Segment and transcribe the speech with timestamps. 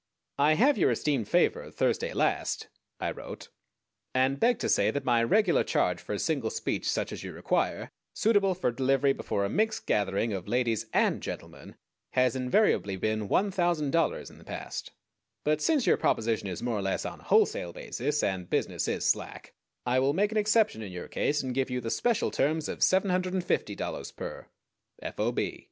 [0.39, 2.69] I have your esteemed favor of Thursday last
[2.99, 3.49] [I wrote],
[4.15, 7.31] and beg to say that my regular charge for a single speech such as you
[7.31, 11.75] require, suitable for delivery before a mixed gathering of ladies and gentlemen,
[12.13, 14.91] has invariably been $1,000 in the past;
[15.43, 19.05] but since your proposition is more or less on a wholesale basis, and business is
[19.05, 19.53] slack,
[19.85, 22.79] I will make an exception in your case and give you the special terms of
[22.79, 24.47] $750 per,
[24.99, 25.19] F.
[25.19, 25.31] O.
[25.31, 25.59] B.